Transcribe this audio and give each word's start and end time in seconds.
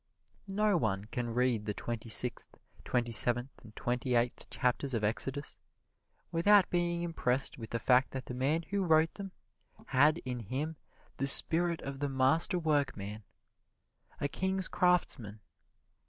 No 0.47 0.77
one 0.77 1.05
can 1.05 1.29
read 1.31 1.65
the 1.67 1.75
twenty 1.75 2.09
sixth, 2.09 2.57
twenty 2.83 3.11
seventh 3.11 3.51
and 3.63 3.75
twenty 3.75 4.15
eighth 4.15 4.49
chapters 4.49 4.95
of 4.95 5.03
Exodus 5.03 5.59
without 6.31 6.71
being 6.71 7.03
impressed 7.03 7.59
with 7.59 7.69
the 7.69 7.77
fact 7.77 8.09
that 8.09 8.25
the 8.25 8.33
man 8.33 8.63
who 8.63 8.87
wrote 8.87 9.13
them 9.13 9.31
had 9.89 10.17
in 10.25 10.39
him 10.39 10.75
the 11.17 11.27
spirit 11.27 11.81
of 11.83 11.99
the 11.99 12.09
Master 12.09 12.57
Workman 12.57 13.23
a 14.19 14.27
King's 14.27 14.67
Craftsman. 14.67 15.39